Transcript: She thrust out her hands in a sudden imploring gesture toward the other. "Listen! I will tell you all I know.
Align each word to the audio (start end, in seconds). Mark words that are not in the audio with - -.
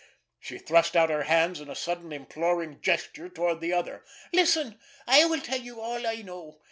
She 0.39 0.57
thrust 0.57 0.95
out 0.97 1.11
her 1.11 1.25
hands 1.25 1.59
in 1.59 1.69
a 1.69 1.75
sudden 1.75 2.11
imploring 2.11 2.81
gesture 2.81 3.29
toward 3.29 3.61
the 3.61 3.71
other. 3.73 4.03
"Listen! 4.33 4.79
I 5.05 5.25
will 5.25 5.41
tell 5.41 5.59
you 5.61 5.79
all 5.79 6.07
I 6.07 6.23
know. 6.23 6.59